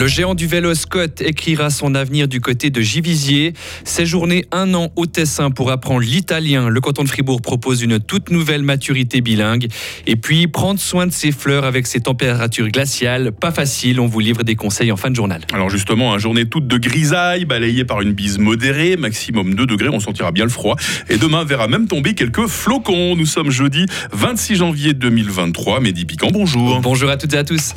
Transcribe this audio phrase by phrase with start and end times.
[0.00, 3.52] Le géant du vélo Scott écrira son avenir du côté de Givisier.
[3.84, 6.70] Séjourner un an au Tessin pour apprendre l'italien.
[6.70, 9.66] Le canton de Fribourg propose une toute nouvelle maturité bilingue.
[10.06, 13.30] Et puis, prendre soin de ses fleurs avec ses températures glaciales.
[13.30, 15.42] Pas facile, on vous livre des conseils en fin de journal.
[15.52, 19.90] Alors justement, une journée toute de grisaille, balayée par une bise modérée, maximum 2 degrés,
[19.90, 20.76] on sentira bien le froid.
[21.10, 23.16] Et demain verra même tomber quelques flocons.
[23.16, 25.80] Nous sommes jeudi 26 janvier 2023.
[25.80, 26.80] Mehdi Piquant, bonjour.
[26.80, 27.74] Bonjour à toutes et à tous.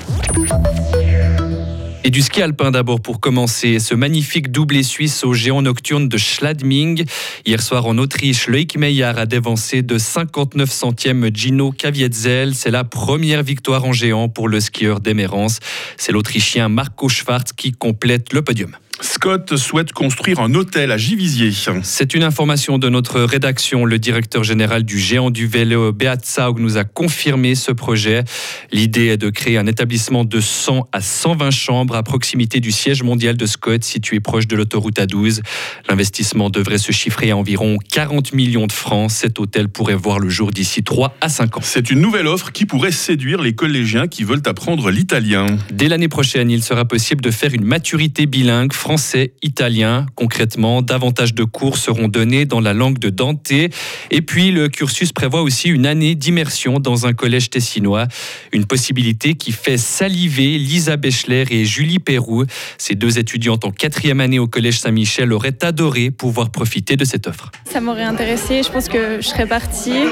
[2.05, 3.79] Et du ski alpin d'abord pour commencer.
[3.79, 7.05] Ce magnifique doublé suisse au géant nocturne de Schladming.
[7.45, 12.55] Hier soir en Autriche, Loïc Meillard a dévancé de 59 centièmes Gino Kavietzel.
[12.55, 15.59] C'est la première victoire en géant pour le skieur d'Emerance.
[15.95, 18.75] C'est l'Autrichien Marco Schwarz qui complète le podium.
[19.01, 21.51] Scott souhaite construire un hôtel à Givisier.
[21.81, 23.85] C'est une information de notre rédaction.
[23.85, 28.23] Le directeur général du géant du vélo, Beat Saug, nous a confirmé ce projet.
[28.71, 33.03] L'idée est de créer un établissement de 100 à 120 chambres à proximité du siège
[33.03, 35.41] mondial de Scott, situé proche de l'autoroute A12.
[35.89, 39.09] L'investissement devrait se chiffrer à environ 40 millions de francs.
[39.11, 41.61] Cet hôtel pourrait voir le jour d'ici 3 à 5 ans.
[41.63, 45.47] C'est une nouvelle offre qui pourrait séduire les collégiens qui veulent apprendre l'italien.
[45.71, 50.07] Dès l'année prochaine, il sera possible de faire une maturité bilingue français, italien.
[50.15, 53.49] Concrètement, davantage de cours seront donnés dans la langue de Dante.
[53.49, 58.07] Et puis, le cursus prévoit aussi une année d'immersion dans un collège tessinois.
[58.51, 62.43] Une possibilité qui fait saliver Lisa Bechler et Julie Perrou.
[62.77, 67.25] Ces deux étudiantes en quatrième année au collège Saint-Michel auraient adoré pouvoir profiter de cette
[67.25, 67.51] offre.
[67.63, 68.63] Ça m'aurait intéressé.
[68.63, 70.03] Je pense que je serais partie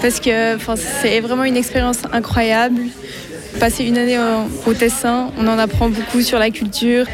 [0.00, 0.56] parce que
[1.02, 2.82] c'est vraiment une expérience incroyable.
[3.58, 4.18] Passer une année
[4.66, 7.06] au Tessin, on en apprend beaucoup sur la culture,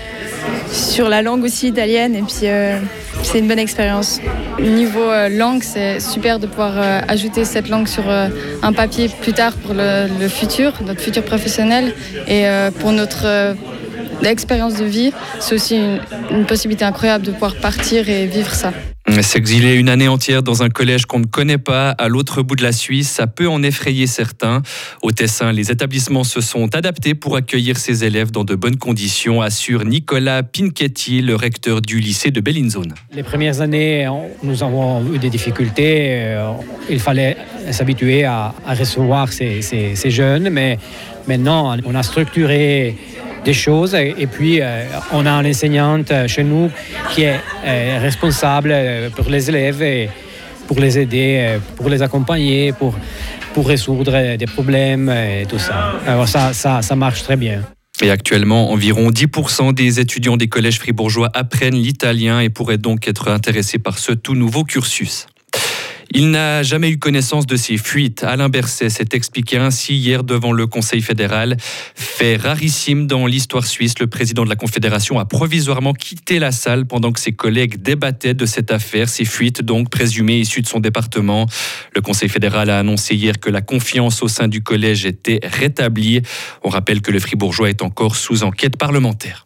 [0.72, 2.78] sur la langue aussi italienne et puis euh,
[3.22, 4.20] c'est une bonne expérience.
[4.58, 9.32] Niveau euh, langue, c'est super de pouvoir euh, ajouter cette langue sur un papier plus
[9.32, 11.94] tard pour le, futur, notre futur professionnel
[12.26, 12.44] et
[12.80, 13.54] pour notre
[14.24, 15.12] euh, expérience de vie.
[15.40, 16.00] C'est aussi une,
[16.30, 18.72] une possibilité incroyable de pouvoir partir et vivre ça.
[19.20, 22.62] S'exiler une année entière dans un collège qu'on ne connaît pas à l'autre bout de
[22.62, 24.62] la Suisse, ça peut en effrayer certains.
[25.02, 29.42] Au Tessin, les établissements se sont adaptés pour accueillir ces élèves dans de bonnes conditions,
[29.42, 32.94] assure Nicolas Pinchetti, le recteur du lycée de Bellinzone.
[33.14, 34.08] Les premières années,
[34.42, 36.06] nous avons eu des difficultés.
[36.12, 36.52] euh,
[36.88, 37.36] Il fallait
[37.70, 40.78] s'habituer à, à recevoir ces, ces- ces jeunes, mais
[41.26, 42.96] maintenant, on a structuré
[43.44, 46.70] des choses et, puis euh, on a une enseignante chez nous
[47.14, 50.08] qui est euh, responsable euh, pour les élèves et
[50.66, 52.94] pour les aider, euh, pour les accompagner, pour,
[53.54, 55.92] pour résoudre des problèmes et tout ça.
[56.06, 57.62] Alors ça, ça, ça marche très bien.
[58.00, 63.28] Et actuellement, environ 10% des étudiants des collèges fribourgeois apprennent l'italien et pourraient donc être
[63.28, 65.26] intéressés par ce tout nouveau cursus.
[66.14, 68.22] Il n'a jamais eu connaissance de ces fuites.
[68.22, 71.56] Alain Berset s'est expliqué ainsi hier devant le Conseil fédéral.
[71.94, 76.84] Fait rarissime dans l'histoire suisse, le président de la Confédération a provisoirement quitté la salle
[76.84, 80.80] pendant que ses collègues débattaient de cette affaire, ces fuites donc présumées issues de son
[80.80, 81.46] département.
[81.94, 86.20] Le Conseil fédéral a annoncé hier que la confiance au sein du collège était rétablie.
[86.62, 89.44] On rappelle que le Fribourgeois est encore sous enquête parlementaire.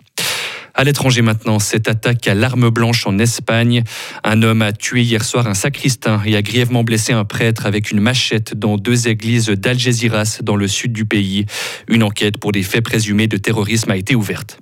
[0.79, 3.83] À l'étranger maintenant, cette attaque à l'arme blanche en Espagne.
[4.25, 7.91] Un homme a tué hier soir un sacristain et a grièvement blessé un prêtre avec
[7.91, 11.47] une machette dans deux églises d'Algeciras dans le sud du pays.
[11.89, 14.59] Une enquête pour des faits présumés de terrorisme a été ouverte.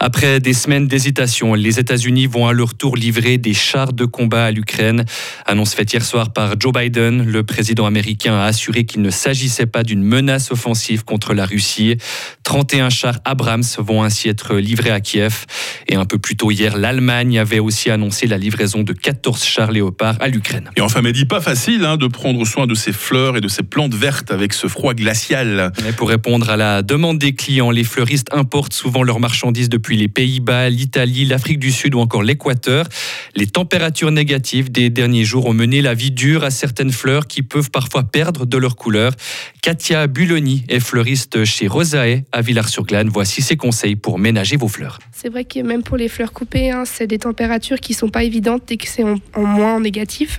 [0.00, 4.44] Après des semaines d'hésitation, les États-Unis vont à leur tour livrer des chars de combat
[4.44, 5.04] à l'Ukraine.
[5.44, 9.66] Annonce faite hier soir par Joe Biden, le président américain a assuré qu'il ne s'agissait
[9.66, 11.96] pas d'une menace offensive contre la Russie.
[12.44, 15.46] 31 chars Abrams vont ainsi être livrés à Kiev.
[15.88, 19.72] Et un peu plus tôt hier, l'Allemagne avait aussi annoncé la livraison de 14 chars
[19.72, 20.70] Léopard à l'Ukraine.
[20.76, 23.64] Et enfin, Mehdi, pas facile hein, de prendre soin de ces fleurs et de ces
[23.64, 25.72] plantes vertes avec ce froid glacial.
[25.88, 29.87] Et pour répondre à la demande des clients, les fleuristes importent souvent leurs marchandises depuis
[29.96, 32.86] les Pays-Bas, l'Italie, l'Afrique du Sud ou encore l'Équateur.
[33.34, 37.42] Les températures négatives des derniers jours ont mené la vie dure à certaines fleurs qui
[37.42, 39.12] peuvent parfois perdre de leur couleur.
[39.62, 43.08] Katia Buloni est fleuriste chez Rosae à Villars-sur-Glane.
[43.08, 44.98] Voici ses conseils pour ménager vos fleurs.
[45.12, 48.24] C'est vrai que même pour les fleurs coupées, hein, c'est des températures qui sont pas
[48.24, 50.38] évidentes et que c'est en, moins en négatif.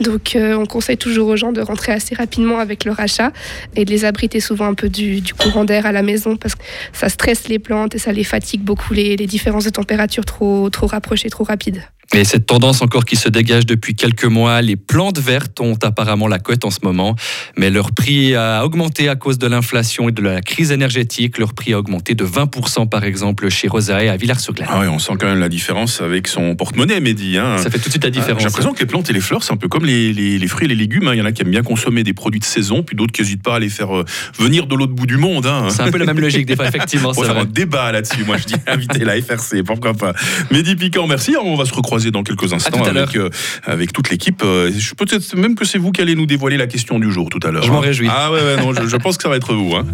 [0.00, 3.32] Donc euh, on conseille toujours aux gens de rentrer assez rapidement avec leur achat
[3.76, 6.62] et de les abriter souvent un peu du courant d'air à la maison parce que
[6.92, 10.68] ça stresse les plantes et ça les fatigue beaucoup les, les différences de température trop,
[10.70, 11.82] trop rapprochées, trop rapides.
[12.16, 16.28] Et cette tendance encore qui se dégage depuis quelques mois, les plantes vertes ont apparemment
[16.28, 17.16] la cote en ce moment,
[17.56, 21.38] mais leur prix a augmenté à cause de l'inflation et de la crise énergétique.
[21.38, 24.68] Leur prix a augmenté de 20% par exemple chez Rosae à Villars-sur-Glane.
[24.70, 27.36] Ah oui, on sent quand même la différence avec son porte-monnaie, Mehdi.
[27.36, 27.58] Hein.
[27.58, 28.38] Ça fait tout de suite la différence.
[28.42, 30.46] J'ai l'impression que les plantes et les fleurs, c'est un peu comme les, les- les
[30.46, 31.08] fruits et les légumes.
[31.08, 31.14] hein.
[31.14, 33.22] Il y en a qui aiment bien consommer des produits de saison, puis d'autres qui
[33.22, 34.04] n'hésitent pas à les faire euh,
[34.38, 35.46] venir de l'autre bout du monde.
[35.46, 35.66] Hein.
[35.70, 37.10] C'est un peu la même logique des fois, effectivement.
[37.16, 38.22] On va faire un débat là-dessus.
[38.24, 40.12] Moi, je dis inviter la FRC, pourquoi pas.
[40.52, 41.34] Mehdi Piquant, merci.
[41.42, 43.30] On va se recroiser dans quelques instants avec, euh,
[43.64, 44.42] avec toute l'équipe.
[44.44, 47.28] Euh, je peut-être même que c'est vous qui allez nous dévoiler la question du jour
[47.28, 47.62] tout à l'heure.
[47.62, 47.80] Je m'en hein.
[47.80, 48.08] réjouis.
[48.10, 49.74] Ah ouais, ouais, non, je, je pense que ça va être vous.
[49.74, 49.84] Hein.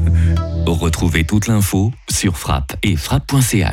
[0.67, 3.69] Retrouvez toute l'info sur frappe et frappe.ch.